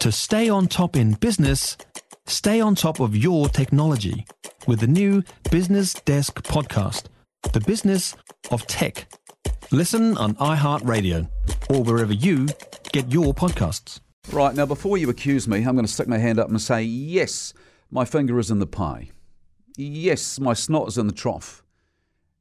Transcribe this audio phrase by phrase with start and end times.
[0.00, 1.76] To stay on top in business,
[2.26, 4.24] stay on top of your technology
[4.66, 7.08] with the new Business Desk podcast,
[7.52, 8.16] The Business
[8.50, 9.12] of Tech.
[9.70, 11.28] Listen on iHeartRadio
[11.68, 12.48] or wherever you
[12.92, 14.00] get your podcasts.
[14.32, 16.82] Right, now before you accuse me, I'm going to stick my hand up and say,
[16.82, 17.52] yes,
[17.90, 19.10] my finger is in the pie.
[19.76, 21.62] Yes, my snot is in the trough.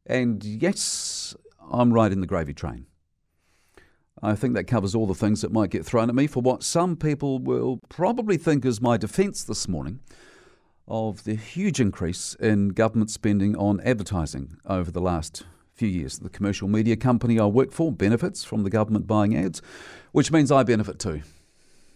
[0.05, 1.35] And yes,
[1.69, 2.85] I'm riding the gravy train.
[4.21, 6.63] I think that covers all the things that might get thrown at me for what
[6.63, 10.01] some people will probably think is my defence this morning
[10.87, 16.19] of the huge increase in government spending on advertising over the last few years.
[16.19, 19.61] The commercial media company I work for benefits from the government buying ads,
[20.11, 21.21] which means I benefit too.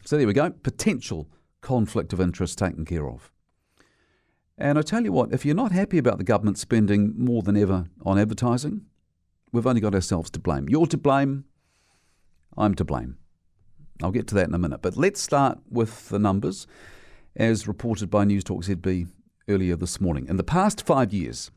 [0.06, 1.28] So there we go potential
[1.60, 3.32] conflict of interest taken care of.
[4.58, 7.58] And I tell you what, if you're not happy about the government spending more than
[7.58, 8.86] ever on advertising,
[9.52, 10.70] we've only got ourselves to blame.
[10.70, 11.46] You're to blame,
[12.58, 13.18] I'm to blame.
[14.02, 14.82] I'll get to that in a minute.
[14.82, 16.68] But let's start with the numbers,
[17.36, 19.08] as reported by News Talk ZB
[19.48, 20.28] earlier this morning.
[20.28, 21.52] In the past five years,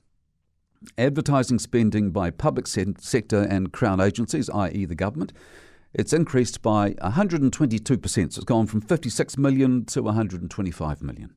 [0.98, 5.32] advertising spending by public sector and crown agencies, i.e., the government,
[5.94, 8.10] it's increased by 122%.
[8.10, 11.34] So it's gone from 56 million to 125 million.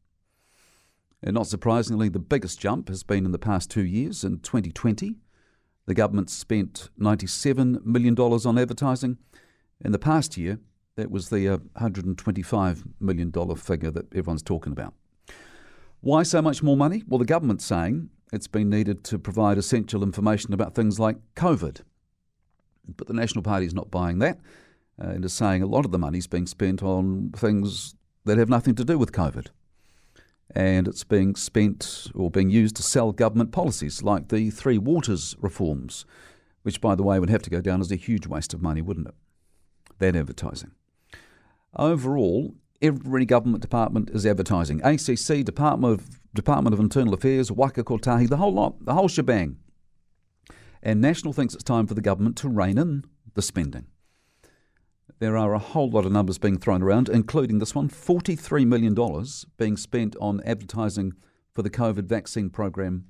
[1.22, 4.24] And not surprisingly, the biggest jump has been in the past two years.
[4.24, 5.18] In 2020,
[5.86, 9.18] the government spent $97 million on advertising.
[9.84, 10.60] In the past year,
[10.96, 14.94] that was the uh, $125 million figure that everyone's talking about.
[16.02, 17.04] Why so much more money?
[17.08, 21.82] Well, the government's saying it's been needed to provide essential information about things like COVID.
[22.98, 24.40] But the National Party is not buying that
[25.02, 28.50] uh, and is saying a lot of the money's being spent on things that have
[28.50, 29.48] nothing to do with COVID.
[30.56, 35.36] And it's being spent or being used to sell government policies like the Three Waters
[35.40, 36.06] reforms,
[36.64, 38.82] which, by the way, would have to go down as a huge waste of money,
[38.82, 39.14] wouldn't it?
[40.00, 40.72] That advertising.
[41.76, 44.82] Overall, every government department is advertising.
[44.84, 49.58] ACC, Department of, Department of Internal Affairs, Waka Kotahi, the whole lot, the whole shebang.
[50.82, 53.88] And National thinks it's time for the government to rein in the spending.
[55.20, 58.96] There are a whole lot of numbers being thrown around, including this one $43 million
[59.58, 61.14] being spent on advertising
[61.54, 63.06] for the COVID vaccine program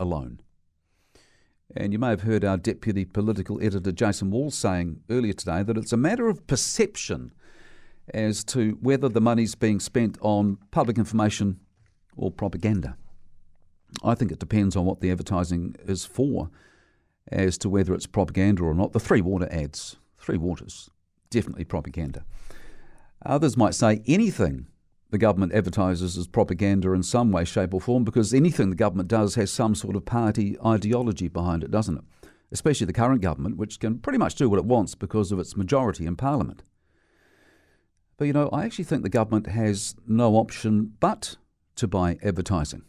[0.00, 0.40] alone.
[1.74, 5.78] And you may have heard our deputy political editor, Jason Walls, saying earlier today that
[5.78, 7.32] it's a matter of perception
[8.12, 11.60] as to whether the money's being spent on public information
[12.16, 12.96] or propaganda.
[14.04, 16.50] I think it depends on what the advertising is for
[17.30, 18.92] as to whether it's propaganda or not.
[18.92, 20.90] The three water ads, three waters,
[21.30, 22.24] definitely propaganda.
[23.24, 24.66] Others might say anything
[25.12, 29.10] the government advertises as propaganda in some way, shape, or form because anything the government
[29.10, 32.04] does has some sort of party ideology behind it, doesn't it?
[32.50, 35.54] Especially the current government, which can pretty much do what it wants because of its
[35.54, 36.62] majority in Parliament.
[38.16, 41.36] But you know, I actually think the government has no option but
[41.76, 42.82] to buy advertising,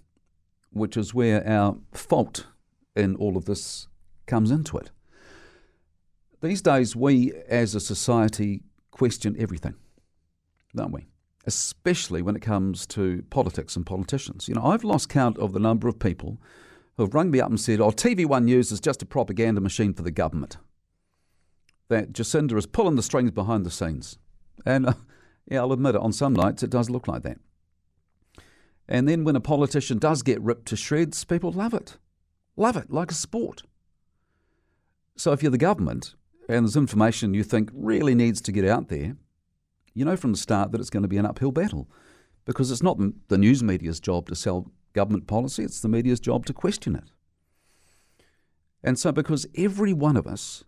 [0.71, 2.47] which is where our fault
[2.95, 3.89] in all of this
[4.27, 4.91] comes into it.
[6.41, 9.75] These days, we as a society question everything,
[10.73, 11.07] don't we?
[11.45, 14.47] Especially when it comes to politics and politicians.
[14.47, 16.39] You know, I've lost count of the number of people
[16.95, 19.93] who have rung me up and said, oh, TV1 News is just a propaganda machine
[19.93, 20.57] for the government.
[21.89, 24.17] That Jacinda is pulling the strings behind the scenes.
[24.65, 24.93] And uh,
[25.49, 27.39] yeah, I'll admit it, on some nights it does look like that.
[28.87, 31.97] And then when a politician does get ripped to shreds, people love it.
[32.55, 33.63] Love it, like a sport.
[35.15, 36.15] So if you're the government
[36.49, 39.15] and there's information you think really needs to get out there,
[39.93, 41.87] you know from the start that it's going to be an uphill battle
[42.45, 46.45] because it's not the news media's job to sell government policy, it's the media's job
[46.45, 47.11] to question it.
[48.83, 50.63] And so, because every one of us,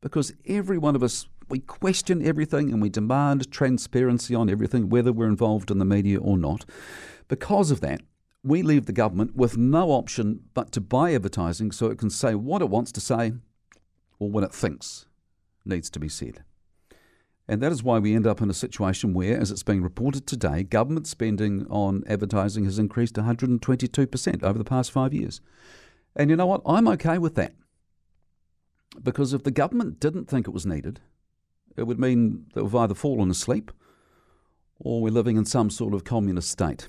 [0.00, 5.12] because every one of us, we question everything and we demand transparency on everything, whether
[5.12, 6.64] we're involved in the media or not,
[7.28, 8.00] because of that,
[8.42, 12.34] we leave the government with no option but to buy advertising so it can say
[12.34, 13.32] what it wants to say
[14.18, 15.06] or what it thinks
[15.64, 16.42] needs to be said.
[17.52, 20.26] And that is why we end up in a situation where, as it's being reported
[20.26, 25.42] today, government spending on advertising has increased 122% over the past five years.
[26.16, 26.62] And you know what?
[26.64, 27.52] I'm okay with that.
[29.02, 31.00] Because if the government didn't think it was needed,
[31.76, 33.70] it would mean that we've either fallen asleep
[34.78, 36.88] or we're living in some sort of communist state.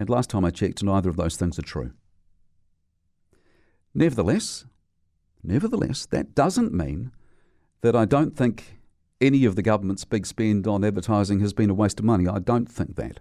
[0.00, 1.92] And last time I checked, neither of those things are true.
[3.94, 4.64] Nevertheless,
[5.44, 7.12] nevertheless, that doesn't mean
[7.82, 8.80] that I don't think
[9.24, 12.28] any of the government's big spend on advertising has been a waste of money.
[12.28, 13.20] I don't think that.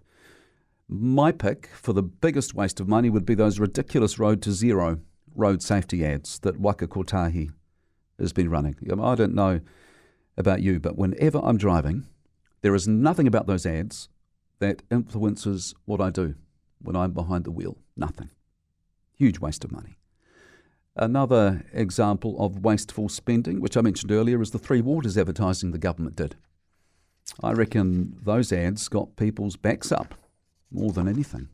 [0.88, 5.00] My pick for the biggest waste of money would be those ridiculous road to zero
[5.34, 7.52] road safety ads that Waka Kotahi
[8.20, 8.76] has been running.
[8.92, 9.62] I don't know
[10.38, 12.06] about you, but whenever I'm driving
[12.62, 14.10] There is nothing about those ads
[14.60, 16.36] that influences what I do
[16.82, 17.78] when I'm behind the wheel.
[17.98, 18.30] Nothing.
[19.18, 19.98] Huge waste of money.
[20.96, 25.80] Another example of wasteful spending, which I mentioned earlier, is the Three Waters advertising the
[25.80, 26.36] government did.
[27.42, 30.14] I reckon those ads got people's backs up
[30.72, 31.50] more than anything.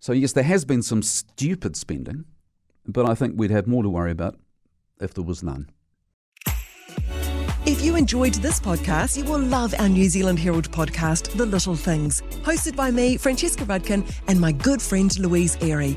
[0.00, 2.24] So, yes, there has been some stupid spending,
[2.86, 4.36] but I think we'd have more to worry about
[5.00, 5.70] if there was none.
[7.66, 11.74] If you enjoyed this podcast, you will love our New Zealand Herald podcast, The Little
[11.74, 15.96] Things, hosted by me, Francesca Rudkin, and my good friend Louise Airy.